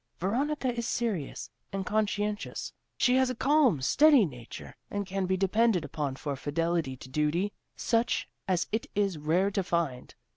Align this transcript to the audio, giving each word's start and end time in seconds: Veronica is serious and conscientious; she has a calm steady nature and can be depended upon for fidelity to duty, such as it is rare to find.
Veronica 0.17 0.73
is 0.75 0.87
serious 0.87 1.51
and 1.71 1.85
conscientious; 1.85 2.73
she 2.97 3.17
has 3.17 3.29
a 3.29 3.35
calm 3.35 3.79
steady 3.83 4.25
nature 4.25 4.75
and 4.89 5.05
can 5.05 5.27
be 5.27 5.37
depended 5.37 5.85
upon 5.85 6.15
for 6.15 6.35
fidelity 6.35 6.97
to 6.97 7.07
duty, 7.07 7.53
such 7.75 8.27
as 8.47 8.65
it 8.71 8.87
is 8.95 9.19
rare 9.19 9.51
to 9.51 9.61
find. 9.61 10.15